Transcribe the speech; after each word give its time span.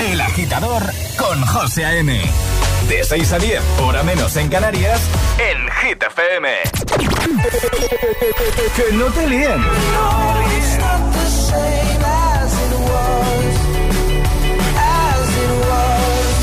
El 0.00 0.20
agitador 0.20 0.82
con 1.16 1.40
José 1.46 1.84
A.M. 1.84 2.20
De 2.88 3.04
6 3.04 3.32
a 3.32 3.38
10, 3.38 3.60
hora 3.80 4.02
menos 4.02 4.36
en 4.36 4.48
Canarias, 4.48 5.00
en 5.38 5.70
Hit 5.70 6.02
FM. 6.02 6.48
que 8.76 8.92
no 8.94 9.06
te 9.06 9.28
líen. 9.28 9.64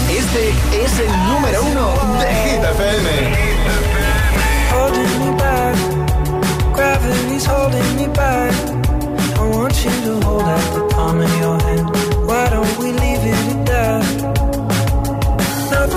Este 0.09 0.49
es 0.83 0.99
el 0.99 1.11
número 1.27 1.63
uno 1.63 1.93
de 2.19 2.33
Hit 2.35 2.63
FM. 2.63 3.61
holding 4.71 5.19
me 5.19 5.31
back. 5.37 5.75
Gravity's 6.73 7.45
holding 7.45 7.95
me 7.95 8.07
back. 8.07 8.53
I 9.37 9.49
want 9.49 9.75
you 9.83 9.91
to 10.05 10.25
hold 10.25 10.43
out 10.43 10.73
the 10.73 10.95
palm 10.95 11.21
of 11.21 11.39
your 11.39 11.59
hand. 11.61 12.10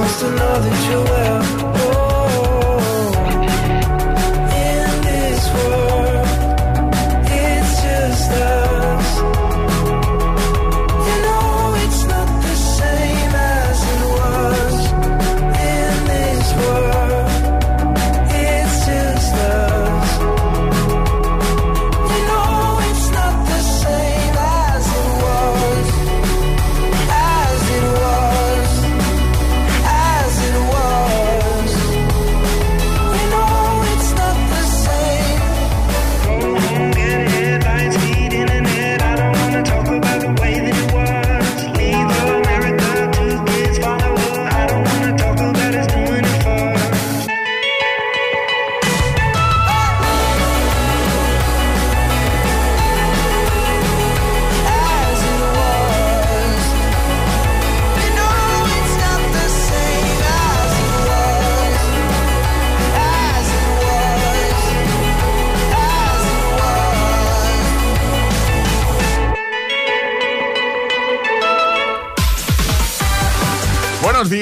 He 0.00 0.06
just 0.06 0.22
wants 0.22 0.34
to 0.34 0.44
know 0.44 0.60
that 0.60 0.90
you're 0.90 1.19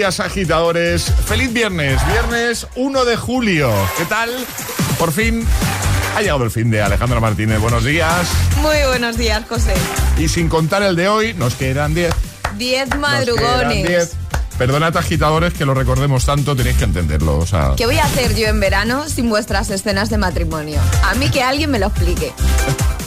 días, 0.09 0.21
agitadores. 0.21 1.13
Feliz 1.27 1.53
viernes, 1.53 2.01
viernes 2.07 2.67
1 2.77 3.05
de 3.05 3.17
julio. 3.17 3.71
¿Qué 3.99 4.05
tal? 4.07 4.31
Por 4.99 5.13
fin 5.13 5.47
ha 6.17 6.21
llegado 6.23 6.45
el 6.45 6.51
fin 6.51 6.71
de 6.71 6.81
Alejandro 6.81 7.21
Martínez. 7.21 7.61
Buenos 7.61 7.85
días. 7.85 8.27
Muy 8.63 8.77
buenos 8.87 9.19
días, 9.19 9.43
José. 9.47 9.75
Y 10.17 10.29
sin 10.29 10.49
contar 10.49 10.83
el 10.83 10.97
de 10.97 11.09
hoy, 11.09 11.35
nos 11.35 11.55
quedan 11.57 11.95
10. 11.95 12.15
Diez 12.57 12.89
Nos 12.89 12.89
quedan 12.89 13.01
madrugones. 13.01 13.87
10. 13.87 14.13
Perdonad, 14.57 14.97
agitadores, 14.97 15.53
que 15.53 15.67
lo 15.67 15.75
recordemos 15.75 16.25
tanto, 16.25 16.57
tenéis 16.57 16.79
que 16.79 16.85
entenderlo. 16.85 17.37
O 17.39 17.47
sea, 17.47 17.75
¿Qué 17.77 17.85
voy 17.85 17.99
a 17.99 18.05
hacer 18.05 18.35
yo 18.35 18.47
en 18.47 18.61
verano 18.61 19.09
sin 19.09 19.29
vuestras 19.29 19.69
escenas 19.71 20.09
de 20.09 20.17
matrimonio? 20.17 20.81
A 21.05 21.15
mí 21.17 21.29
que 21.31 21.43
alguien 21.43 21.71
me 21.71 21.79
lo 21.79 21.89
explique. 21.89 22.33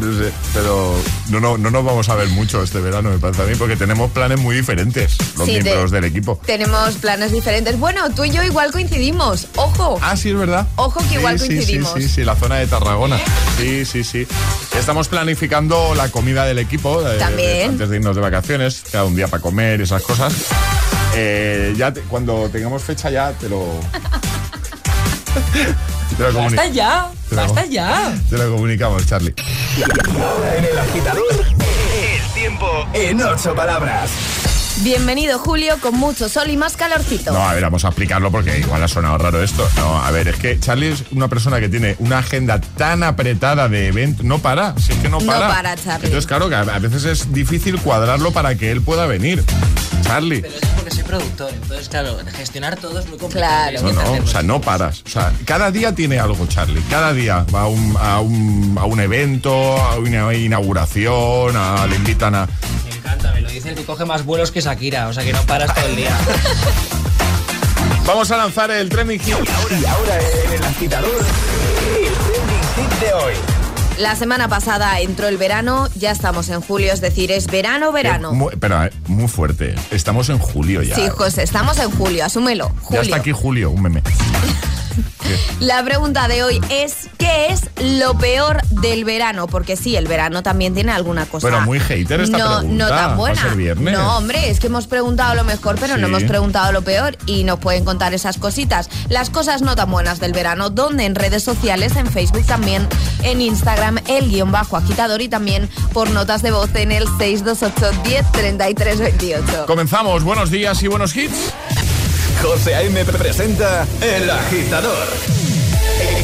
no 0.00 0.18
sé, 0.18 0.32
pero 0.52 0.94
no, 1.30 1.40
no, 1.40 1.58
no 1.58 1.70
nos 1.70 1.84
vamos 1.84 2.08
a 2.08 2.14
ver 2.14 2.28
mucho 2.28 2.62
este 2.62 2.80
verano, 2.80 3.10
me 3.10 3.18
parece 3.18 3.42
a 3.42 3.46
mí, 3.46 3.54
porque 3.56 3.76
tenemos 3.76 4.10
planes 4.10 4.40
muy 4.40 4.56
diferentes, 4.56 5.16
los 5.36 5.46
Sí, 5.46 5.54
de- 5.54 5.62
miembros 5.62 5.90
del 5.90 6.04
equipo. 6.04 6.40
Tenemos 6.44 6.94
planes 6.96 7.32
diferentes. 7.32 7.78
Bueno, 7.78 8.10
tú 8.10 8.24
y 8.24 8.30
yo 8.30 8.42
igual 8.42 8.72
coincidimos. 8.72 9.46
Ojo. 9.56 9.98
Ah, 10.02 10.16
sí, 10.16 10.30
es 10.30 10.36
verdad. 10.38 10.66
Ojo 10.76 11.00
que 11.08 11.14
igual 11.16 11.38
sí, 11.38 11.46
coincidimos. 11.48 11.92
Sí, 11.94 12.02
sí, 12.02 12.08
sí, 12.08 12.24
la 12.24 12.36
zona 12.36 12.56
de 12.56 12.66
Tarragona. 12.66 13.18
Sí, 13.58 13.84
sí, 13.84 14.04
sí. 14.04 14.26
Estamos 14.78 15.08
planificando 15.08 15.94
la 15.94 16.08
comida 16.10 16.44
del 16.44 16.58
equipo. 16.58 17.06
eh, 17.06 17.16
También. 17.18 17.70
antes 17.72 17.88
de 17.88 17.96
irnos 17.96 18.16
de 18.16 18.22
vacaciones, 18.22 18.82
cada 18.90 19.04
un 19.04 19.16
día 19.16 19.28
para 19.28 19.42
comer, 19.42 19.80
esas 19.80 20.02
cosas. 20.02 20.32
Eh, 21.14 21.74
ya 21.76 21.92
te- 21.92 22.00
cuando 22.02 22.48
tengamos 22.50 22.82
fecha 22.82 23.10
ya 23.10 23.32
te 23.32 23.48
lo... 23.48 23.64
te 26.16 26.32
lo 26.32 26.38
Basta 26.42 26.66
ya, 26.66 27.10
te 27.28 27.34
lo- 27.36 27.42
basta 27.42 27.64
ya. 27.66 28.14
Te 28.30 28.38
lo 28.38 28.50
comunicamos, 28.52 29.06
Charlie. 29.06 29.34
Ahora 30.22 30.56
en 30.58 30.64
el 30.64 30.78
agitador, 30.78 31.24
el 31.32 32.34
tiempo 32.34 32.66
en 32.92 33.22
ocho 33.22 33.54
palabras. 33.54 34.10
Bienvenido 34.82 35.38
Julio 35.38 35.78
con 35.80 35.94
mucho 35.94 36.28
sol 36.28 36.50
y 36.50 36.56
más 36.56 36.76
calorcito. 36.76 37.32
No, 37.32 37.40
a 37.40 37.54
ver, 37.54 37.62
vamos 37.62 37.84
a 37.84 37.88
explicarlo 37.88 38.30
porque 38.30 38.58
igual 38.58 38.82
ha 38.82 38.88
sonado 38.88 39.18
raro 39.18 39.42
esto. 39.42 39.68
No, 39.76 39.98
a 40.02 40.10
ver, 40.10 40.28
es 40.28 40.36
que 40.36 40.60
Charlie 40.60 40.92
es 40.92 41.04
una 41.12 41.28
persona 41.28 41.60
que 41.60 41.68
tiene 41.68 41.96
una 41.98 42.18
agenda 42.18 42.60
tan 42.60 43.02
apretada 43.02 43.68
de 43.68 43.88
eventos. 43.88 44.24
No 44.24 44.38
para, 44.38 44.78
si 44.78 44.92
es 44.92 44.98
que 44.98 45.08
no 45.08 45.18
No 45.18 45.26
para. 45.26 45.48
para, 45.48 45.76
Charlie. 45.76 46.06
Entonces, 46.06 46.26
claro, 46.26 46.48
que 46.48 46.54
a 46.54 46.60
a 46.60 46.78
veces 46.78 47.04
es 47.04 47.32
difícil 47.32 47.80
cuadrarlo 47.80 48.32
para 48.32 48.54
que 48.54 48.70
él 48.70 48.82
pueda 48.82 49.06
venir. 49.06 49.42
Charlie. 50.02 50.42
Pero 50.42 50.54
es 50.54 50.66
porque 50.68 50.90
soy 50.92 51.04
productor, 51.04 51.50
entonces 51.52 51.88
claro, 51.88 52.18
gestionar 52.36 52.76
todo 52.76 53.00
es 53.00 53.08
muy 53.08 53.18
complicado. 53.18 53.70
Claro. 53.70 53.92
No, 53.92 54.16
no, 54.18 54.24
o 54.24 54.26
sea, 54.26 54.42
no 54.42 54.60
paras. 54.60 55.02
O 55.06 55.08
sea, 55.08 55.32
cada 55.44 55.70
día 55.70 55.94
tiene 55.94 56.20
algo, 56.20 56.46
Charlie. 56.46 56.82
Cada 56.90 57.12
día 57.12 57.44
va 57.52 57.62
a 57.62 57.66
un, 57.66 57.96
a 57.98 58.20
un, 58.20 58.76
a 58.78 58.84
un 58.84 59.00
evento, 59.00 59.76
a 59.76 59.96
una 59.96 60.32
inauguración, 60.34 61.56
a, 61.56 61.86
le 61.86 61.96
invitan 61.96 62.34
a 62.36 62.48
encanta, 63.06 63.40
lo 63.40 63.48
dice 63.48 63.70
el 63.70 63.74
que 63.74 63.84
coge 63.84 64.04
más 64.04 64.24
vuelos 64.24 64.50
que 64.50 64.60
Shakira, 64.60 65.08
o 65.08 65.12
sea 65.12 65.24
que 65.24 65.32
no 65.32 65.40
paras 65.42 65.72
todo 65.74 65.86
el 65.86 65.96
día. 65.96 66.10
Vamos 68.06 68.30
a 68.30 68.36
lanzar 68.36 68.70
el 68.70 68.88
trending 68.88 69.20
hit. 69.20 69.28
Y 69.28 69.32
ahora, 69.32 69.80
y 69.80 69.84
ahora 69.84 70.18
en 70.44 70.52
el 70.52 70.64
agitador, 70.64 71.10
el 71.20 72.12
trending 72.12 72.90
hit 72.90 73.00
de 73.00 73.14
hoy. 73.14 73.34
La 73.98 74.14
semana 74.14 74.48
pasada 74.48 75.00
entró 75.00 75.26
el 75.26 75.38
verano, 75.38 75.88
ya 75.94 76.10
estamos 76.10 76.50
en 76.50 76.60
julio, 76.60 76.92
es 76.92 77.00
decir, 77.00 77.32
es 77.32 77.46
verano, 77.46 77.92
verano. 77.92 78.30
Eh, 78.30 78.34
muy, 78.34 78.52
eh, 78.52 78.90
muy 79.06 79.28
fuerte. 79.28 79.74
Estamos 79.90 80.28
en 80.28 80.38
julio 80.38 80.82
ya. 80.82 80.94
Sí, 80.94 81.08
José, 81.08 81.42
estamos 81.42 81.78
en 81.78 81.90
julio, 81.90 82.24
asúmelo. 82.24 82.68
Julio. 82.82 83.02
Ya 83.02 83.06
está 83.06 83.16
aquí 83.16 83.32
julio, 83.32 83.70
un 83.70 83.82
meme. 83.82 84.02
La 85.60 85.82
pregunta 85.84 86.28
de 86.28 86.42
hoy 86.42 86.60
es, 86.70 87.08
¿qué 87.18 87.46
es 87.48 87.62
lo 87.98 88.16
peor 88.18 88.62
del 88.68 89.04
verano? 89.04 89.46
Porque 89.46 89.76
sí, 89.76 89.96
el 89.96 90.06
verano 90.06 90.42
también 90.42 90.74
tiene 90.74 90.92
alguna 90.92 91.26
cosa. 91.26 91.46
Pero 91.48 91.60
muy 91.62 91.80
hater 91.80 92.28
no. 92.28 92.62
No 92.62 92.88
tan 92.88 93.16
buena. 93.16 93.54
No, 93.76 94.18
hombre, 94.18 94.50
es 94.50 94.60
que 94.60 94.66
hemos 94.66 94.86
preguntado 94.86 95.34
lo 95.34 95.44
mejor, 95.44 95.76
pero 95.78 95.96
no 95.96 96.06
hemos 96.06 96.24
preguntado 96.24 96.72
lo 96.72 96.82
peor 96.82 97.16
y 97.26 97.44
nos 97.44 97.58
pueden 97.58 97.84
contar 97.84 98.14
esas 98.14 98.38
cositas. 98.38 98.88
Las 99.08 99.30
cosas 99.30 99.62
no 99.62 99.76
tan 99.76 99.90
buenas 99.90 100.20
del 100.20 100.32
verano, 100.32 100.70
donde 100.70 101.04
en 101.04 101.14
redes 101.14 101.42
sociales, 101.42 101.96
en 101.96 102.06
Facebook 102.06 102.46
también, 102.46 102.86
en 103.22 103.40
Instagram, 103.40 103.98
el 104.08 104.28
guion 104.28 104.52
bajo 104.52 104.76
agitador 104.76 105.20
y 105.20 105.28
también 105.28 105.68
por 105.92 106.10
notas 106.10 106.42
de 106.42 106.50
voz 106.50 106.74
en 106.74 106.92
el 106.92 107.04
628 107.18 108.02
10 108.04 108.32
33 108.32 108.98
28. 108.98 109.66
Comenzamos, 109.66 110.24
buenos 110.24 110.50
días 110.50 110.82
y 110.82 110.88
buenos 110.88 111.16
hits. 111.16 111.52
José 112.42 112.74
A.M. 112.74 113.04
presenta 113.04 113.86
El 114.00 114.28
Agitador. 114.30 115.06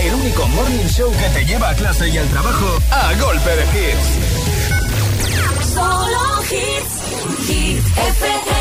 El 0.00 0.14
único 0.14 0.46
morning 0.48 0.86
show 0.86 1.10
que 1.12 1.28
te 1.30 1.44
lleva 1.44 1.70
a 1.70 1.74
clase 1.74 2.08
y 2.08 2.18
al 2.18 2.28
trabajo 2.28 2.78
a 2.90 3.14
golpe 3.14 3.50
de 3.50 3.64
hits. 3.64 4.08
Solo 5.74 6.42
hits. 6.50 7.46
Hit 7.46 7.78
FM. 7.78 8.52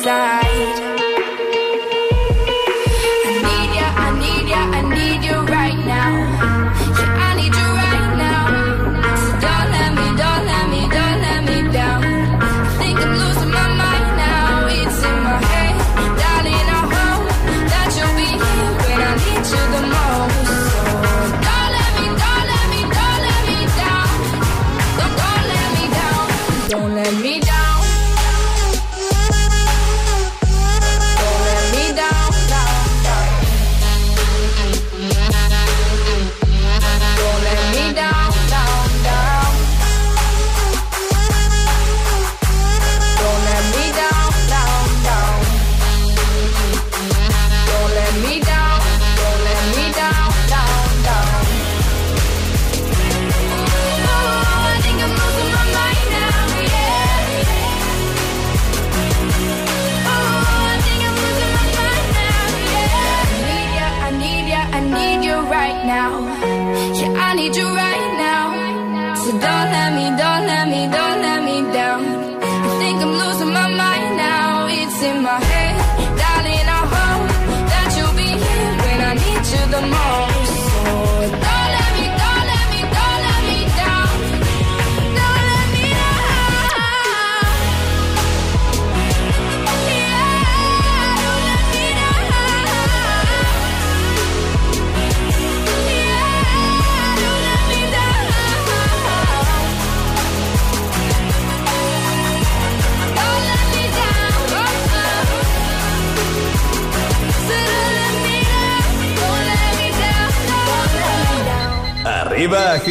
side. 0.00 0.31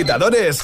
agitadores. 0.02 0.61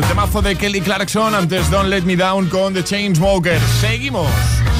Temazo 0.00 0.42
de 0.42 0.56
Kelly 0.56 0.80
Clarkson, 0.80 1.34
antes 1.34 1.70
Don't 1.70 1.88
Let 1.88 2.02
Me 2.02 2.16
Down 2.16 2.48
con 2.48 2.74
The 2.74 2.82
Chainsmokers. 2.82 3.62
Seguimos. 3.80 4.28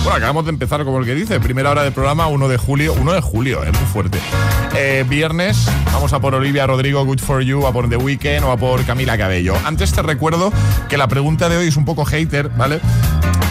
Bueno, 0.03 0.17
acabamos 0.17 0.45
de 0.45 0.51
empezar 0.51 0.85
como 0.85 0.99
el 0.99 1.05
que 1.07 1.15
dice, 1.15 1.41
primera 1.41 1.71
hora 1.71 1.83
del 1.83 1.93
programa, 1.93 2.27
1 2.27 2.49
de 2.49 2.57
julio, 2.57 2.95
1 2.95 3.13
de 3.13 3.21
julio, 3.21 3.63
es 3.63 3.73
muy 3.73 3.87
fuerte. 3.87 4.19
Eh, 4.77 5.05
viernes, 5.09 5.67
vamos 5.93 6.13
a 6.13 6.21
por 6.21 6.35
Olivia 6.35 6.67
Rodrigo, 6.67 7.05
Good 7.05 7.21
For 7.21 7.43
You, 7.43 7.67
a 7.67 7.73
por 7.73 7.89
The 7.89 7.97
Weeknd 7.97 8.45
o 8.45 8.51
a 8.51 8.57
por 8.57 8.85
Camila 8.85 9.17
Cabello. 9.17 9.55
Antes 9.65 9.93
te 9.93 10.03
recuerdo 10.03 10.53
que 10.89 10.99
la 10.99 11.09
pregunta 11.09 11.49
de 11.49 11.57
hoy 11.57 11.69
es 11.69 11.77
un 11.77 11.85
poco 11.85 12.05
hater, 12.05 12.49
¿vale? 12.51 12.81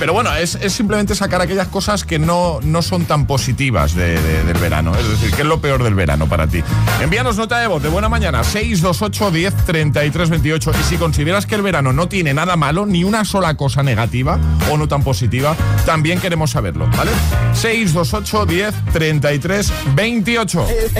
Pero 0.03 0.11
bueno, 0.11 0.35
es, 0.35 0.55
es 0.55 0.73
simplemente 0.73 1.15
sacar 1.15 1.39
aquellas 1.39 1.69
cosas 1.69 2.03
que 2.03 2.19
no, 2.19 2.59
no 2.61 2.81
son 2.81 3.05
tan 3.05 3.25
positivas 3.25 3.95
de- 3.95 4.21
de- 4.21 4.43
del 4.43 4.57
verano. 4.57 4.93
Es 4.97 5.07
decir, 5.07 5.31
¿qué 5.33 5.43
es 5.43 5.47
lo 5.47 5.61
peor 5.61 5.81
del 5.81 5.95
verano 5.95 6.27
para 6.27 6.45
ti? 6.45 6.61
Envíanos 7.01 7.37
nota 7.37 7.57
de 7.59 7.67
voz 7.67 7.81
de 7.81 7.87
buena 7.87 8.09
mañana, 8.09 8.43
628 8.43 9.31
10 9.31 9.55
33 9.65 10.29
28. 10.29 10.71
Y 10.77 10.83
si 10.83 10.97
consideras 10.97 11.45
que 11.45 11.55
el 11.55 11.61
verano 11.61 11.93
no 11.93 12.09
tiene 12.09 12.33
nada 12.33 12.57
malo, 12.57 12.85
ni 12.85 13.05
una 13.05 13.23
sola 13.23 13.55
cosa 13.55 13.81
negativa 13.81 14.37
o 14.69 14.75
no 14.77 14.89
tan 14.89 15.05
positiva, 15.05 15.55
también 15.85 16.19
queremos 16.19 16.51
saberlo, 16.51 16.85
¿vale? 16.97 17.11
628 17.53 18.45
10 18.45 18.73
33 18.91 19.71
28. 19.95 20.67
Es 20.67 20.93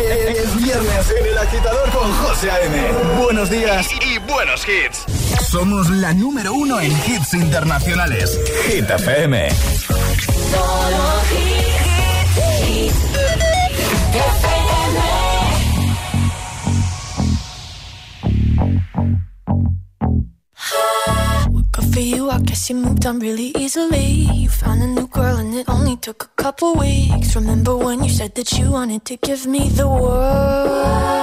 viernes 0.63 1.13
en 1.19 1.27
el 1.27 1.37
agitador 1.39 1.89
con 1.89 2.09
José 2.09 2.49
A.M. 2.51 3.21
Buenos 3.21 3.49
días 3.49 3.85
y 3.99 4.17
buenos 4.31 4.65
hits. 4.65 5.03
Somos 5.53 5.87
la 5.91 6.15
número 6.15 6.51
uno 6.51 6.79
en 6.79 6.91
hits 6.91 7.35
internacionales. 7.35 8.39
Hit 8.65 8.89
FM. 8.89 9.51
Solo 9.51 11.21
hit, 11.29 11.67
hit, 12.65 12.91
FM. 14.41 14.97
Good 21.71 21.93
for 21.93 21.99
you, 21.99 22.31
I 22.31 22.39
guess 22.39 22.71
you 22.71 22.75
moved 22.77 23.05
on 23.05 23.19
really 23.19 23.53
easily. 23.55 24.27
You 24.33 24.49
found 24.49 24.81
a 24.81 24.87
new 24.87 25.07
girl 25.07 25.37
and 25.37 25.53
it 25.53 25.69
only 25.69 25.97
took 25.97 26.23
a 26.23 26.29
couple 26.35 26.73
weeks. 26.73 27.35
Remember 27.35 27.77
when 27.77 28.03
you 28.03 28.09
said 28.09 28.33
that 28.33 28.51
you 28.57 28.71
wanted 28.71 29.05
to 29.05 29.17
give 29.17 29.45
me 29.45 29.69
the 29.69 29.87
world? 29.87 31.22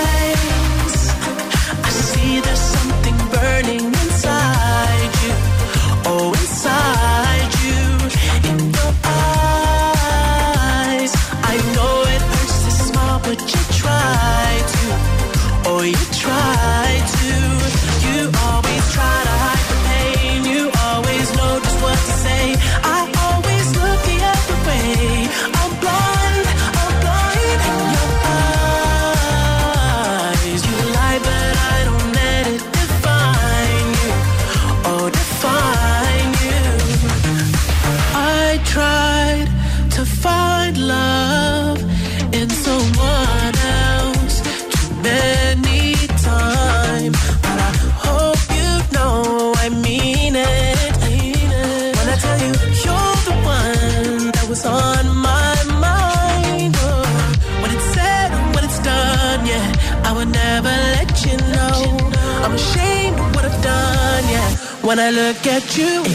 you 65.77 66.10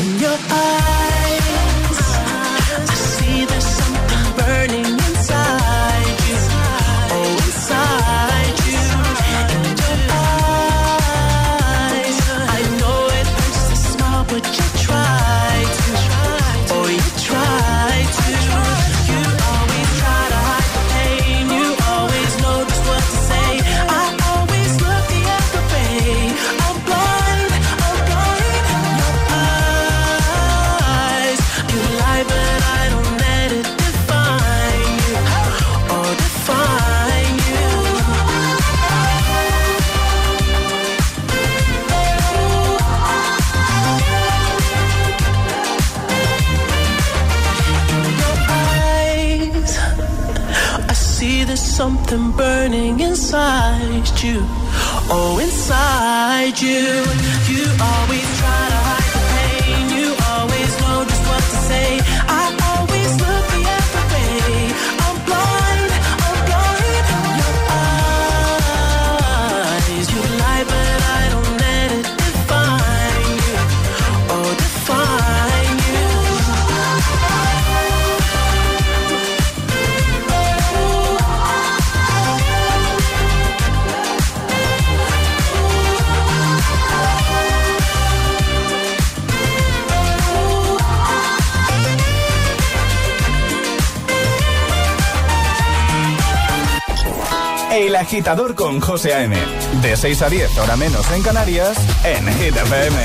agitador 98.17 98.55
con 98.55 98.81
José 98.81 99.13
A.M. 99.13 99.37
De 99.83 99.95
6 99.95 100.23
a 100.23 100.31
10, 100.31 100.57
hora 100.57 100.75
menos 100.77 101.05
en 101.11 101.23
Canarias, 101.23 101.77
en 102.03 102.27
Hit 102.27 102.57
FM. 102.57 102.97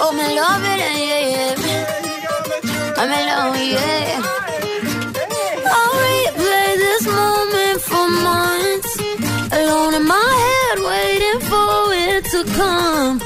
Oh, 0.00 0.12
me 0.14 0.34
love 0.34 0.64
it, 0.64 0.78
yeah, 0.78 0.96
yeah. 0.96 1.54
I'm 2.96 3.12
alone, 3.12 3.58
yeah. 3.68 4.22
I'll 5.66 5.92
replay 6.00 6.78
this 6.78 7.06
moment 7.08 7.80
for 7.82 8.08
months. 8.24 8.96
Alone 9.52 9.94
in 9.96 10.06
my 10.06 10.32
head, 10.44 10.78
waiting 10.80 11.40
for 11.42 11.92
it 11.92 12.24
to 12.30 12.44
come. 12.56 13.25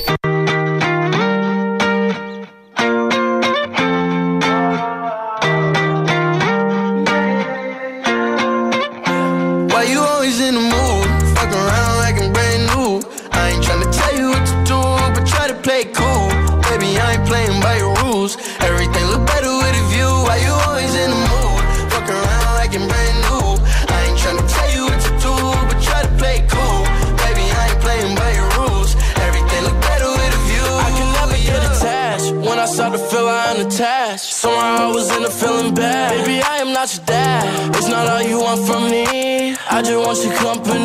danger 39.91 39.99
want 39.99 40.23
your 40.23 40.33
company 40.35 40.80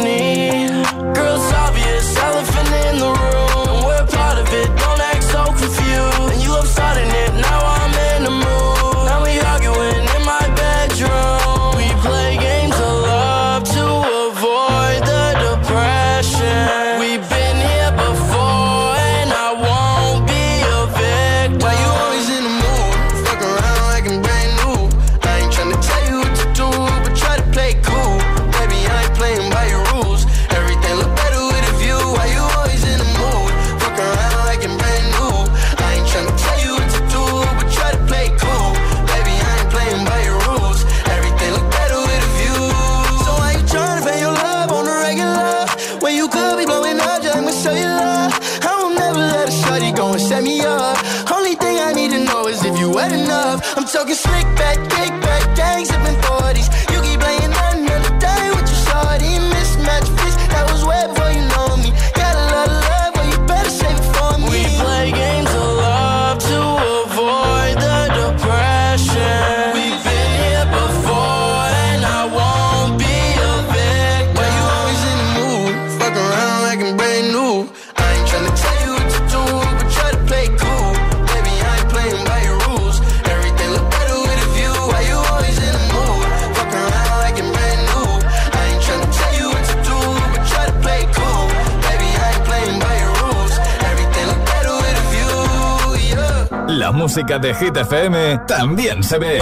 música 97.17 97.39
de 97.39 97.55
Hit 97.55 97.75
FM 97.75 98.41
también 98.47 99.03
se 99.03 99.17
ve. 99.17 99.39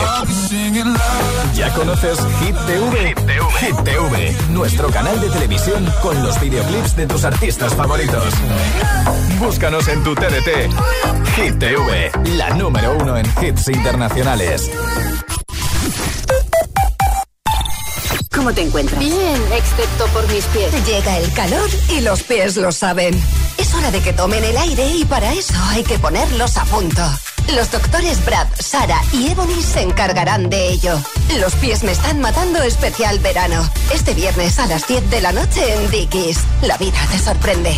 ¿Ya 1.56 1.72
conoces 1.74 2.20
Hit 2.38 2.54
TV? 2.66 3.14
Hit 3.58 3.76
TV? 3.82 4.36
Nuestro 4.50 4.90
canal 4.90 5.20
de 5.20 5.28
televisión 5.28 5.84
con 6.00 6.22
los 6.22 6.40
videoclips 6.40 6.94
de 6.94 7.08
tus 7.08 7.24
artistas 7.24 7.74
favoritos. 7.74 8.32
Búscanos 9.40 9.88
en 9.88 10.04
tu 10.04 10.14
TDT. 10.14 10.70
Hit 11.34 11.58
TV, 11.58 12.12
la 12.36 12.50
número 12.50 12.96
uno 12.96 13.16
en 13.16 13.26
hits 13.42 13.66
internacionales. 13.66 14.70
¿Cómo 18.32 18.52
te 18.52 18.62
encuentras? 18.62 19.00
Bien, 19.00 19.42
excepto 19.52 20.06
por 20.12 20.28
mis 20.32 20.44
pies. 20.44 20.86
Llega 20.86 21.18
el 21.18 21.32
calor 21.32 21.68
y 21.88 22.02
los 22.02 22.22
pies 22.22 22.56
lo 22.56 22.70
saben. 22.70 23.20
Es 23.58 23.74
hora 23.74 23.90
de 23.90 23.98
que 23.98 24.12
tomen 24.12 24.44
el 24.44 24.56
aire 24.58 24.86
y 24.94 25.04
para 25.04 25.32
eso 25.32 25.54
hay 25.70 25.82
que 25.82 25.98
ponerlos 25.98 26.56
a 26.56 26.64
punto. 26.66 27.02
Los 27.52 27.70
doctores 27.70 28.24
Brad, 28.24 28.46
Sara 28.58 29.00
y 29.12 29.28
Ebony 29.28 29.62
se 29.62 29.82
encargarán 29.82 30.48
de 30.48 30.68
ello. 30.68 30.98
Los 31.40 31.54
pies 31.56 31.84
me 31.84 31.92
están 31.92 32.20
matando 32.20 32.62
especial 32.62 33.18
verano. 33.18 33.68
Este 33.92 34.14
viernes 34.14 34.58
a 34.58 34.66
las 34.66 34.86
10 34.86 35.10
de 35.10 35.20
la 35.20 35.32
noche 35.32 35.74
en 35.74 35.90
Dickies. 35.90 36.38
La 36.62 36.76
vida 36.78 36.98
te 37.10 37.18
sorprende. 37.18 37.76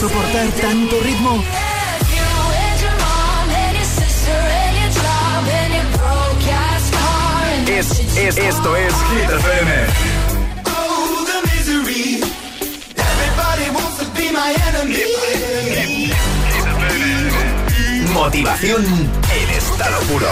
soportar 0.00 0.48
tanto 0.52 0.98
ritmo? 1.02 1.44
Es, 7.68 8.16
es, 8.16 8.36
esto 8.38 8.76
es 8.76 8.94
Hit 8.94 9.30
FM. 9.30 9.72
Motivación 18.14 18.86
en 18.86 19.50
estado 19.50 20.00
puro. 20.04 20.28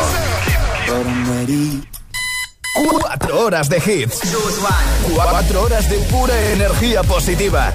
Cuatro 2.73 3.41
horas 3.41 3.69
de 3.69 3.77
hits. 3.77 4.21
Cuatro 5.15 5.63
horas 5.63 5.91
de 5.91 5.99
pura 5.99 6.41
energía 6.53 7.03
positiva. 7.03 7.75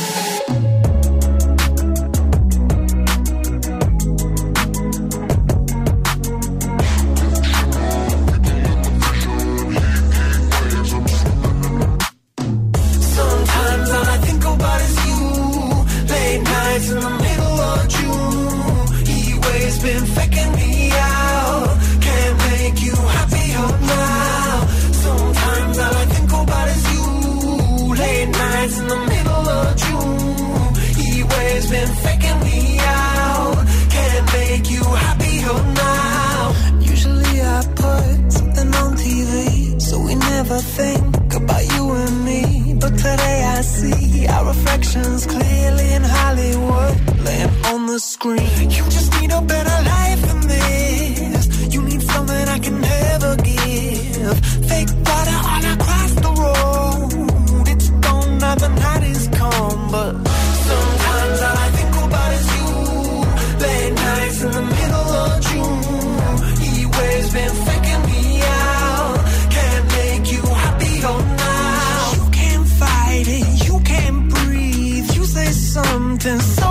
sentence. 76.21 76.55
So 76.57 76.70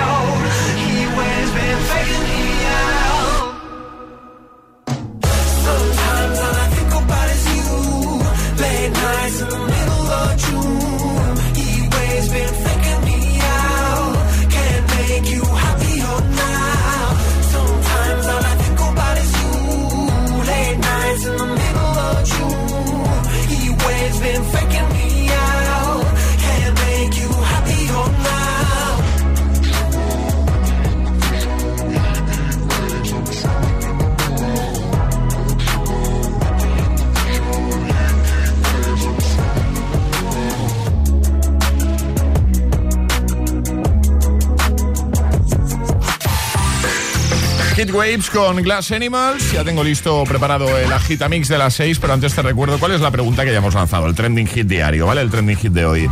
Hit 47.81 47.93
Waves 47.93 48.29
con 48.29 48.57
Glass 48.57 48.91
Animals. 48.91 49.53
Ya 49.53 49.63
tengo 49.63 49.83
listo 49.83 50.23
preparado 50.25 50.77
el 50.77 50.93
Agitamix 50.93 51.47
de 51.47 51.57
las 51.57 51.73
6, 51.73 51.97
pero 51.97 52.13
antes 52.13 52.35
te 52.35 52.43
recuerdo 52.43 52.77
cuál 52.77 52.91
es 52.91 53.01
la 53.01 53.09
pregunta 53.09 53.43
que 53.43 53.51
ya 53.51 53.57
hemos 53.57 53.73
lanzado, 53.73 54.05
el 54.05 54.13
trending 54.13 54.45
hit 54.45 54.67
diario, 54.67 55.07
¿vale? 55.07 55.21
El 55.21 55.31
trending 55.31 55.57
hit 55.57 55.71
de 55.71 55.85
hoy. 55.87 56.07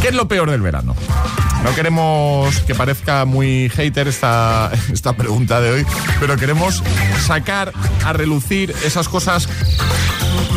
¿Qué 0.00 0.08
es 0.08 0.14
lo 0.14 0.28
peor 0.28 0.50
del 0.50 0.62
verano? 0.62 0.96
No 1.62 1.74
queremos 1.74 2.60
que 2.60 2.74
parezca 2.74 3.26
muy 3.26 3.68
hater 3.68 4.08
esta, 4.08 4.72
esta 4.90 5.12
pregunta 5.12 5.60
de 5.60 5.72
hoy, 5.72 5.86
pero 6.20 6.38
queremos 6.38 6.82
sacar 7.26 7.70
a 8.06 8.14
relucir 8.14 8.74
esas 8.82 9.10
cosas 9.10 9.46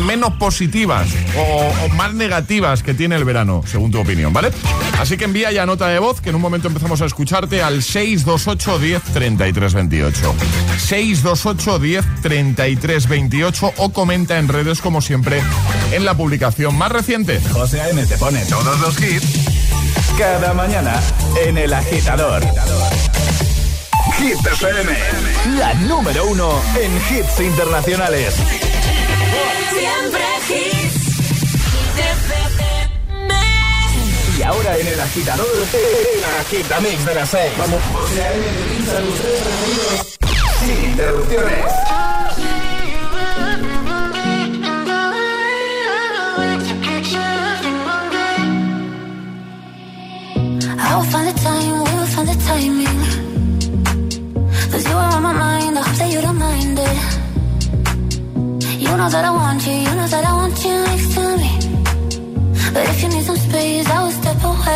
menos 0.06 0.32
positivas 0.36 1.08
o, 1.36 1.74
o 1.84 1.88
más 1.90 2.14
negativas 2.14 2.82
que 2.82 2.94
tiene 2.94 3.16
el 3.16 3.26
verano, 3.26 3.64
según 3.66 3.90
tu 3.90 4.00
opinión, 4.00 4.32
¿vale? 4.32 4.50
Así 4.98 5.16
que 5.16 5.24
envía 5.24 5.50
ya 5.50 5.66
nota 5.66 5.88
de 5.88 5.98
voz, 5.98 6.20
que 6.20 6.30
en 6.30 6.36
un 6.36 6.42
momento 6.42 6.68
empezamos 6.68 7.00
a 7.02 7.06
escucharte 7.06 7.62
al 7.62 7.82
628 7.82 8.78
10 8.78 9.02
33 9.02 9.74
28. 9.74 10.34
628 10.78 11.78
10 11.78 12.04
33 12.22 13.08
28 13.08 13.72
o 13.76 13.92
comenta 13.92 14.38
en 14.38 14.48
redes 14.48 14.80
como 14.80 15.00
siempre 15.00 15.42
en 15.92 16.04
la 16.04 16.14
publicación 16.14 16.76
más 16.76 16.92
reciente. 16.92 17.40
José 17.52 17.80
A.M. 17.80 18.04
te 18.06 18.16
pone 18.18 18.44
todos 18.46 18.78
los 18.80 19.00
hits 19.00 19.62
cada 20.18 20.52
mañana 20.54 21.00
en 21.44 21.58
El 21.58 21.72
Agitador. 21.72 22.42
Hit 24.18 24.46
FM, 24.46 24.92
la 25.58 25.74
número 25.74 26.26
uno 26.26 26.60
en 26.80 26.92
hits 26.96 27.40
internacionales. 27.40 28.34
Siempre 29.72 30.22
hits. 30.48 30.81
Ahora 34.44 34.76
en 34.76 34.86
El 34.86 35.00
Agitador, 35.00 35.46
el 35.72 36.24
Agitamix 36.40 37.04
de 37.06 37.14
las 37.14 37.28
6. 37.30 37.52
Vamos, 37.58 37.80
sin 40.60 40.84
interrupciones. 40.90 41.64
I 50.78 50.96
will 50.96 51.04
find 51.04 51.28
the 51.28 51.34
time, 51.40 51.74
we 51.84 51.90
will 51.98 52.06
find 52.06 52.28
the 52.28 52.34
timing. 52.44 53.00
Cause 54.70 54.84
you 54.88 54.96
are 54.96 55.14
on 55.14 55.22
my 55.22 55.32
mind, 55.32 55.78
I 55.78 55.82
hope 55.82 55.96
that 55.96 56.10
you 56.12 56.20
don't 56.20 56.38
mind 56.38 56.78
it. 56.78 56.98
You 58.80 58.96
know 58.96 59.08
that 59.08 59.24
I 59.24 59.30
want 59.30 59.66
you, 59.66 59.72
you 59.72 59.94
know 59.94 60.06
that 60.08 60.24
I 60.24 60.32
want 60.32 60.64
you 60.64 60.82
next 60.84 61.14
to 61.14 61.36
me. 61.38 61.50
But 62.74 62.88
if 62.88 63.02
you 63.02 63.08
need 63.08 63.24
some 63.24 63.36
space, 63.36 63.88
I 63.88 64.02
will. 64.02 64.21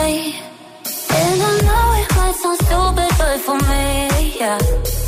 And 0.07 1.43
I 1.43 1.61
know 1.67 1.87
it 2.01 2.17
might 2.17 2.37
sound 2.41 2.59
stupid, 2.59 3.11
but 3.19 3.39
for 3.41 3.59
me, 3.71 4.39
yeah, 4.39 4.59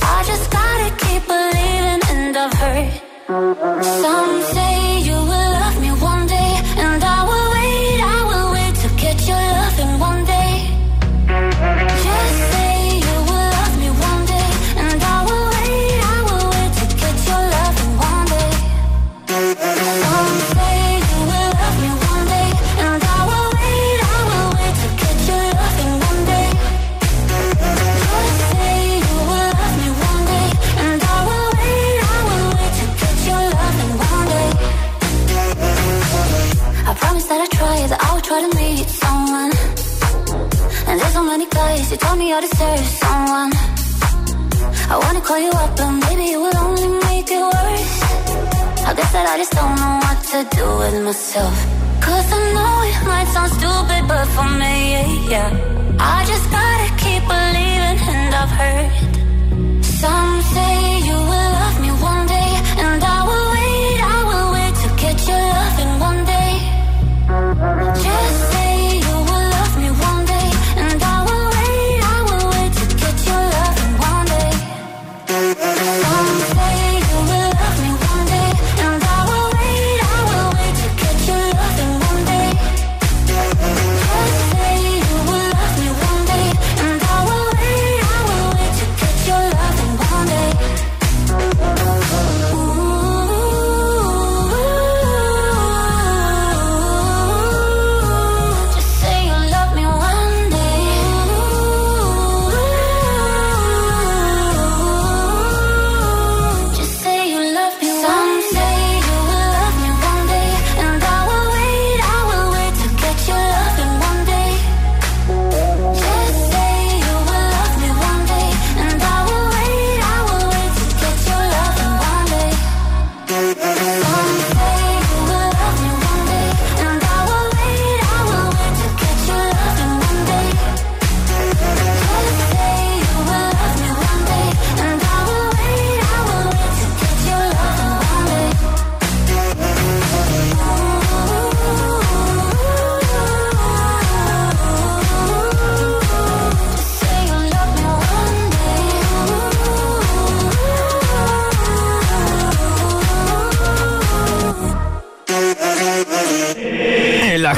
I 0.03 0.25
just 0.27 0.51
gotta 0.51 0.89
keep 1.03 1.23
believing, 1.25 2.01
and 2.11 2.37
I've 2.37 2.53
heard 2.53 2.93
something. 4.03 4.58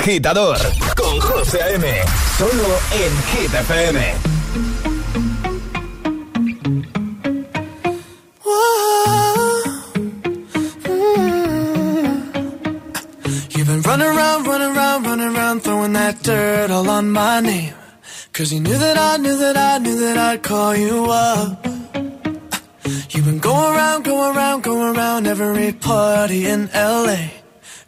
agitador 0.01 0.57
con 0.97 1.21
José 1.21 1.75
M. 1.75 1.85
Solo 2.39 2.71
en 3.03 3.13
Hit 3.31 3.53
FM. 3.53 4.01
You've 13.51 13.67
been 13.67 13.83
running 13.83 14.07
around, 14.07 14.47
running 14.47 14.75
around, 14.75 15.05
running 15.05 15.37
around, 15.37 15.61
throwing 15.61 15.93
that 15.93 16.23
dirt 16.23 16.71
all 16.71 16.89
on 16.89 17.11
my 17.11 17.41
name. 17.41 17.75
Cause 18.33 18.53
you 18.53 18.61
knew 18.61 18.79
that 18.79 18.97
I 18.97 19.19
knew 19.19 19.37
that 19.37 19.57
I 19.57 19.79
knew 19.79 20.01
that 20.01 20.17
I'd 20.17 20.43
call 20.43 20.75
you 20.75 21.07
up. 21.11 21.67
You've 23.11 23.27
been 23.27 23.39
going 23.39 23.75
around, 23.75 24.05
going 24.05 24.37
around, 24.37 24.63
going 24.63 24.97
around 24.97 25.27
every 25.27 25.73
party 25.73 26.47
in 26.47 26.71
LA. 26.73 27.40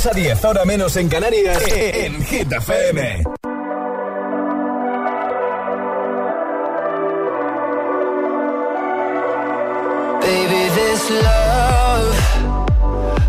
6 0.00 0.06
a 0.06 0.14
10, 0.14 0.44
ahora 0.46 0.64
menos 0.64 0.96
en 0.96 1.10
Canarias, 1.10 1.62
en 1.68 2.24
Hit 2.24 2.50
FM. 2.50 3.22
Baby, 10.22 10.68
this 10.74 11.10
love, 11.10 12.14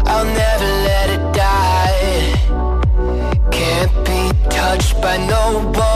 I'll 0.06 0.24
never 0.24 0.70
let 0.88 1.10
it 1.10 1.34
die. 1.34 2.36
Can't 3.52 4.06
be 4.06 4.32
touched 4.50 5.02
by 5.02 5.18
no 5.28 5.72
one. 5.78 5.91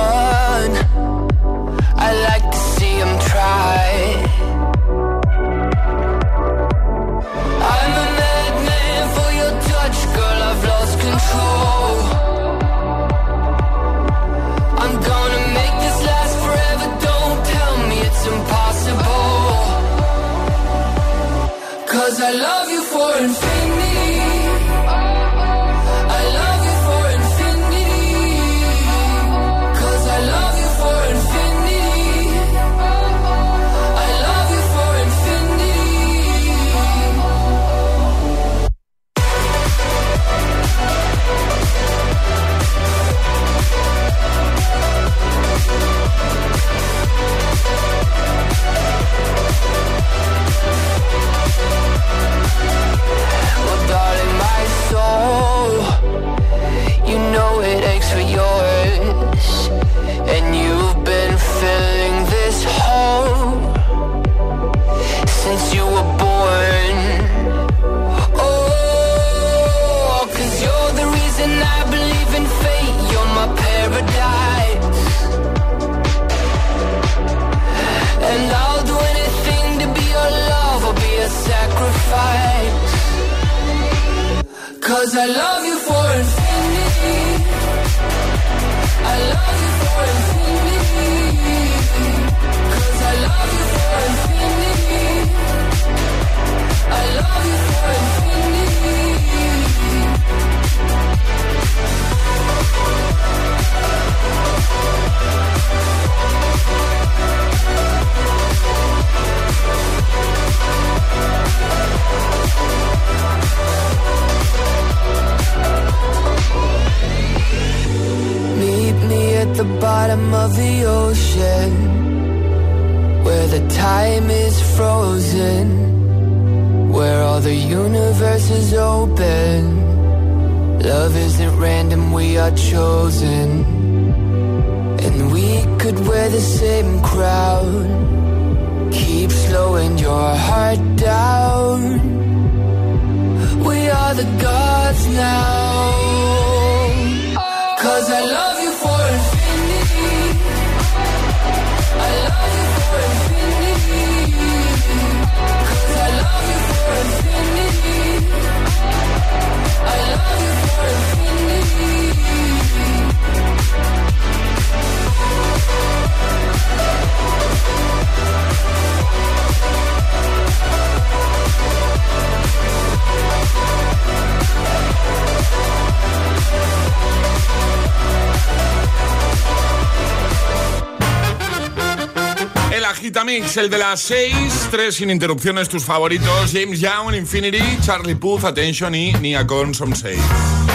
Las 183.95 184.01
6, 184.01 184.67
3 184.71 184.93
sin 184.93 185.09
interrupciones, 185.09 185.69
tus 185.69 185.85
favoritos, 185.85 186.51
James 186.51 186.81
Young, 186.81 187.15
Infinity, 187.15 187.61
Charlie 187.81 188.15
Puth, 188.15 188.43
Attention 188.43 188.93
y 188.93 189.13
Nia 189.13 189.47
Consom 189.47 189.95
6. 189.95 190.19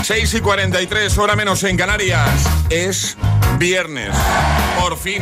6 0.03 0.35
y 0.35 0.41
43, 0.41 1.18
hora 1.18 1.37
menos 1.37 1.62
en 1.64 1.77
Canarias. 1.77 2.47
Es 2.71 3.18
viernes. 3.59 4.14
Por 4.81 4.97
fin. 4.97 5.21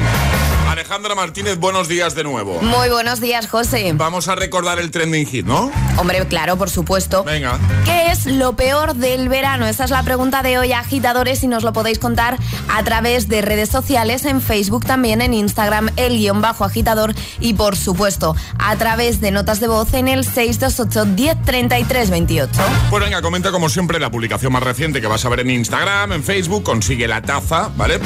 Alejandra 0.68 1.14
Martínez, 1.14 1.58
buenos 1.58 1.88
días 1.88 2.14
de 2.14 2.24
nuevo. 2.24 2.60
Muy 2.60 2.90
buenos 2.90 3.20
días, 3.20 3.48
José. 3.48 3.90
Vamos 3.94 4.28
a 4.28 4.34
recordar 4.34 4.78
el 4.78 4.90
trending 4.90 5.26
hit, 5.26 5.46
¿no? 5.46 5.72
Hombre, 5.96 6.26
claro, 6.28 6.58
por 6.58 6.68
supuesto. 6.68 7.24
Venga. 7.24 7.58
¿Qué 7.86 8.10
es 8.12 8.26
lo 8.26 8.54
peor 8.54 8.94
del 8.94 9.30
verano? 9.30 9.66
Esa 9.66 9.84
es 9.84 9.90
la 9.90 10.02
pregunta 10.02 10.42
de 10.42 10.58
hoy, 10.58 10.72
agitadores, 10.72 11.42
y 11.42 11.46
nos 11.46 11.62
lo 11.62 11.72
podéis 11.72 11.98
contar 11.98 12.36
a 12.68 12.82
través 12.84 13.28
de 13.28 13.40
redes 13.40 13.70
sociales, 13.70 14.26
en 14.26 14.42
Facebook 14.42 14.84
también, 14.84 15.22
en 15.22 15.32
Instagram, 15.32 15.88
el 15.96 16.18
guion 16.18 16.42
bajo 16.42 16.64
agitador, 16.64 17.14
y 17.40 17.54
por 17.54 17.74
supuesto, 17.74 18.36
a 18.58 18.76
través 18.76 19.20
de 19.22 19.30
notas 19.30 19.60
de 19.60 19.68
voz 19.68 19.94
en 19.94 20.06
el 20.06 20.24
628 20.24 21.06
1033 21.06 22.10
28. 22.10 22.52
Pues 22.90 23.02
venga, 23.02 23.22
comenta 23.22 23.50
como 23.50 23.70
siempre 23.70 23.98
la 23.98 24.10
publicación 24.10 24.52
más 24.52 24.62
reciente 24.62 25.00
que 25.00 25.06
vas 25.06 25.24
a 25.24 25.28
ver 25.30 25.40
en 25.40 25.50
Instagram, 25.50 26.12
en 26.12 26.22
Facebook, 26.22 26.62
consigue 26.62 27.08
la 27.08 27.22
taza, 27.22 27.70
¿vale? 27.74 28.00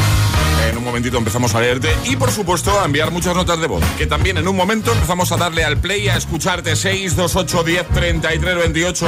En 0.69 0.79
un 0.79 0.85
momentito 0.85 1.19
empezamos 1.19 1.55
a 1.55 1.61
leerte 1.61 1.95
y 2.05 2.17
por 2.17 2.31
supuesto 2.31 2.81
a 2.81 2.85
enviar 2.85 3.11
muchas 3.11 3.35
notas 3.35 3.61
de 3.61 3.67
voz, 3.67 3.83
que 3.99 4.07
también 4.07 4.39
en 4.39 4.47
un 4.47 4.57
momento 4.57 4.93
empezamos 4.93 5.33
a 5.33 5.37
darle 5.37 5.65
al 5.65 5.79
play 5.79 6.09
a 6.09 6.17
escucharte 6.17 6.77
628 6.77 7.65
10 7.65 7.89
33 7.89 8.57
28. 8.57 9.07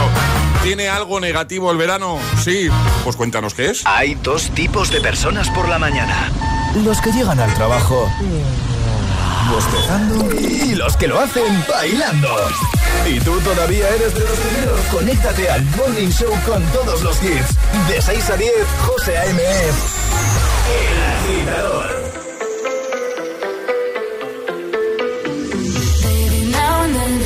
¿Tiene 0.62 0.88
algo 0.88 1.20
negativo 1.20 1.70
el 1.70 1.76
verano? 1.76 2.18
Sí, 2.42 2.68
pues 3.04 3.16
cuéntanos 3.16 3.54
qué 3.54 3.70
es. 3.70 3.86
Hay 3.86 4.14
dos 4.16 4.50
tipos 4.50 4.90
de 4.90 5.00
personas 5.00 5.48
por 5.50 5.68
la 5.68 5.78
mañana. 5.78 6.30
Los 6.84 7.00
que 7.00 7.12
llegan 7.12 7.38
al 7.38 7.54
trabajo 7.54 8.10
bostezando 9.50 10.34
y 10.40 10.74
los 10.74 10.96
que 10.96 11.08
lo 11.08 11.20
hacen 11.20 11.64
bailando. 11.68 12.28
¿Y 13.06 13.20
tú 13.20 13.38
todavía 13.40 13.88
eres 13.90 14.14
de 14.14 14.20
los 14.20 14.38
primeros? 14.38 14.80
Conéctate 14.90 15.50
al 15.50 15.64
Morning 15.76 16.08
Show 16.08 16.32
con 16.46 16.62
todos 16.72 17.02
los 17.02 17.22
hits. 17.22 17.56
De 17.88 18.00
6 18.00 18.30
a 18.30 18.36
10, 18.36 18.50
José 18.86 19.18
A.M. 19.18 19.42
El 20.80 21.02
agitador. 21.12 22.04
Now 26.50 26.82
and 26.84 26.94
then 26.94 27.22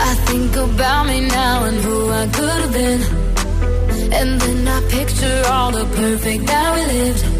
I 0.00 0.14
think 0.26 0.56
about 0.56 1.06
me 1.06 1.20
now 1.28 1.64
and 1.64 1.84
who 1.84 2.10
I 2.10 2.26
could 2.28 2.48
have 2.48 2.72
been. 2.72 3.02
And 4.12 4.40
then 4.40 4.68
I 4.68 4.80
picture 4.88 5.42
all 5.50 5.70
the 5.72 5.84
perfect 5.96 6.46
that 6.46 6.74
we 6.74 6.86
lived. 6.86 7.39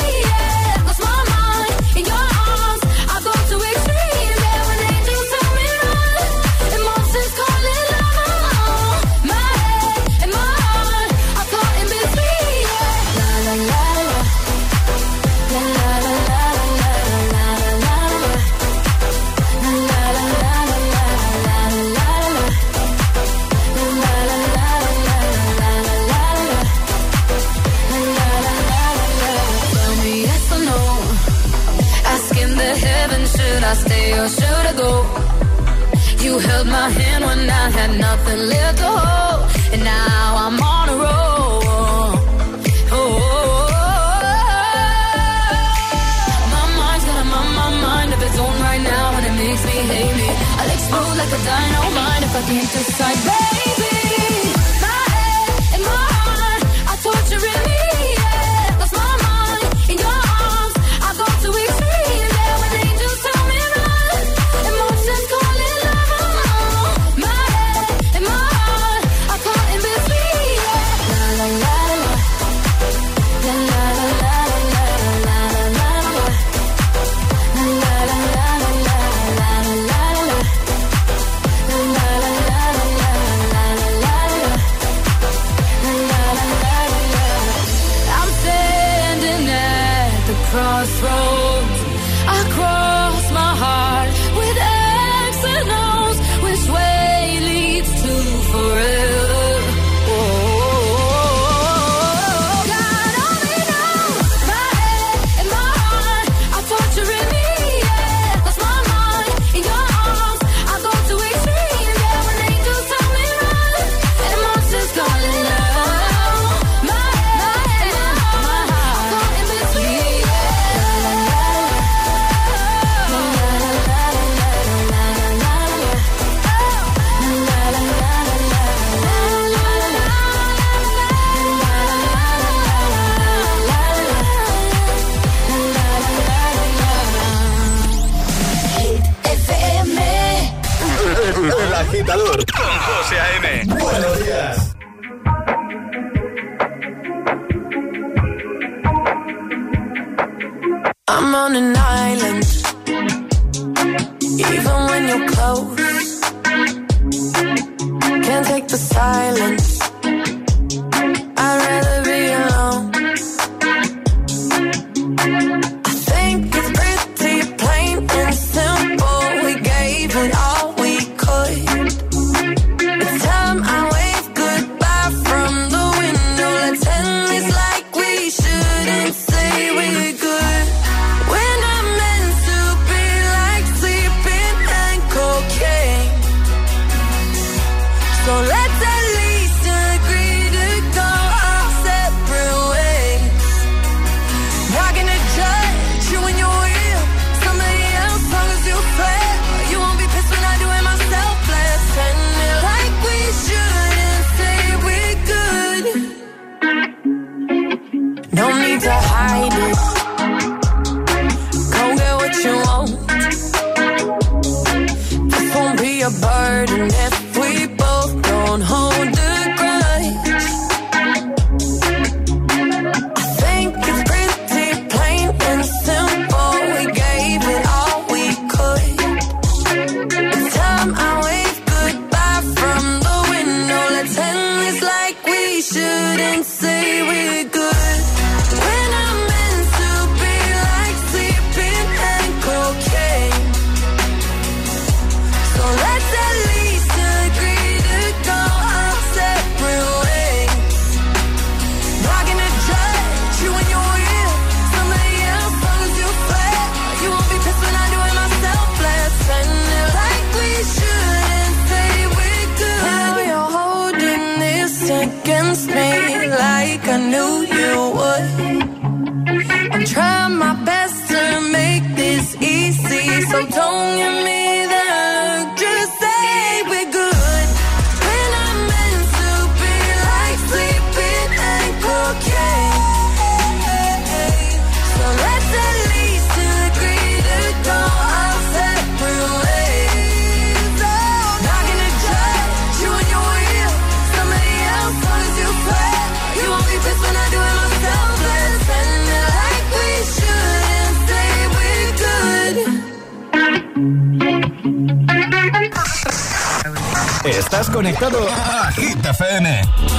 Estás 307.51 307.69
conectado 307.69 308.17
a 308.29 308.71
Hit 308.71 309.05
FM. 309.05 309.49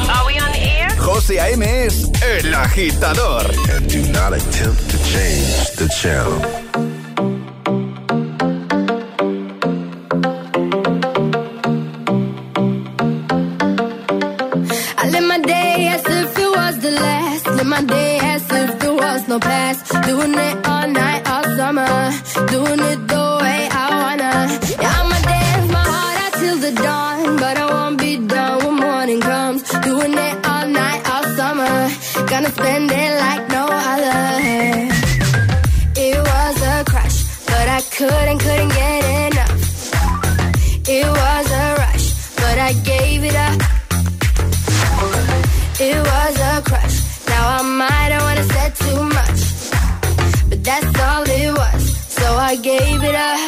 Are 0.08 0.26
we 0.26 0.40
on 0.40 0.54
air? 0.54 0.88
José 0.96 1.38
A.M. 1.38 1.84
es 1.84 2.10
el 2.22 2.54
agitador. 2.54 3.44
And 3.76 3.86
do 3.92 4.10
not 4.10 4.32
attempt 4.32 4.90
to 4.90 4.96
change 5.12 5.70
the 5.76 5.86
channel. 6.00 6.40
I 14.96 15.10
live 15.10 15.24
my 15.24 15.38
day 15.40 15.88
as 15.88 16.04
if 16.06 16.38
it 16.38 16.50
was 16.56 16.78
the 16.78 16.90
last. 16.92 17.46
Live 17.48 17.66
my 17.66 17.82
day 17.82 18.18
as 18.22 18.50
if 18.50 18.78
there 18.78 18.94
was 18.94 19.28
no 19.28 19.38
past. 19.38 19.92
Doing 20.06 20.32
it 20.32 20.51
spend 32.54 32.90
it 32.90 33.12
like 33.24 33.44
no 33.56 33.64
other. 33.70 34.20
It 36.06 36.18
was 36.30 36.56
a 36.74 36.84
crush, 36.90 37.18
but 37.50 37.66
I 37.78 37.80
couldn't, 37.96 38.38
couldn't 38.44 38.72
get 38.80 39.02
enough. 39.26 39.60
It 40.96 41.06
was 41.20 41.46
a 41.64 41.66
rush, 41.82 42.06
but 42.42 42.56
I 42.68 42.72
gave 42.92 43.20
it 43.30 43.36
up. 43.48 43.58
It 45.88 45.98
was 46.10 46.34
a 46.50 46.54
crush. 46.68 46.96
Now 47.30 47.44
I 47.58 47.62
might 47.82 48.10
have 48.14 48.22
wanna 48.26 48.46
said 48.54 48.72
too 48.84 49.00
much, 49.18 49.40
but 50.50 50.60
that's 50.68 50.94
all 51.06 51.24
it 51.40 51.52
was. 51.60 51.82
So 52.18 52.26
I 52.50 52.56
gave 52.56 53.00
it 53.10 53.16
up. 53.30 53.40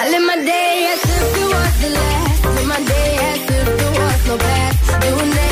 I 0.00 0.02
live 0.10 0.24
my 0.32 0.38
day 0.52 0.74
as 0.92 1.02
if 1.14 1.36
it 1.42 1.48
was 1.56 1.74
the 1.84 1.90
last. 1.98 2.40
Live 2.56 2.68
my 2.74 2.80
day 2.94 3.10
as 3.30 3.40
if 3.56 3.66
there 3.78 3.94
was 4.00 4.20
no 4.28 4.36
past. 4.38 4.78
Doing 5.02 5.32
it 5.46 5.51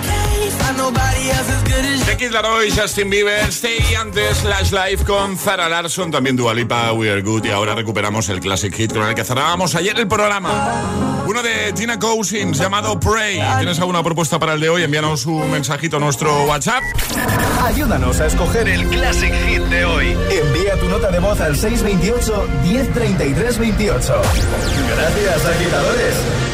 Kid 2.21 2.33
Laroi, 2.33 2.69
Justin 2.69 3.09
Bieber, 3.09 3.51
Stay 3.51 3.95
antes, 3.99 4.37
Slash 4.37 4.71
Life 4.71 5.05
con 5.05 5.35
Zara 5.35 5.67
Larson, 5.67 6.11
también 6.11 6.35
Dua 6.35 6.53
Lipa, 6.53 6.93
We 6.93 7.09
Are 7.09 7.19
Good 7.19 7.45
y 7.45 7.49
ahora 7.49 7.73
recuperamos 7.73 8.29
el 8.29 8.39
Classic 8.39 8.71
Hit 8.71 8.93
con 8.93 9.07
el 9.07 9.15
que 9.15 9.23
cerrábamos 9.23 9.73
ayer 9.73 9.97
el 9.97 10.07
programa. 10.07 11.23
Uno 11.25 11.41
de 11.41 11.73
Tina 11.73 11.97
Cousins 11.97 12.59
llamado 12.59 12.99
Pray. 12.99 13.41
¿Tienes 13.57 13.79
alguna 13.79 14.03
propuesta 14.03 14.37
para 14.37 14.53
el 14.53 14.59
de 14.59 14.69
hoy? 14.69 14.83
Envíanos 14.83 15.25
un 15.25 15.49
mensajito 15.49 15.97
a 15.97 15.99
nuestro 15.99 16.43
WhatsApp. 16.43 16.83
Ayúdanos 17.65 18.19
a 18.19 18.27
escoger 18.27 18.69
el 18.69 18.87
Classic 18.89 19.33
Hit 19.47 19.63
de 19.63 19.85
hoy. 19.85 20.15
Envía 20.29 20.79
tu 20.79 20.89
nota 20.89 21.09
de 21.09 21.19
voz 21.19 21.41
al 21.41 21.57
628 21.57 22.47
1033 22.65 23.57
28. 23.57 24.21
Gracias, 24.95 25.45
agitadores. 25.45 26.50